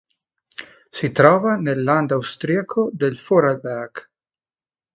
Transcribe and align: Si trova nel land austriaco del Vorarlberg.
Si 0.89 1.11
trova 1.11 1.57
nel 1.57 1.83
land 1.83 2.09
austriaco 2.09 2.89
del 2.91 3.21
Vorarlberg. 3.23 4.09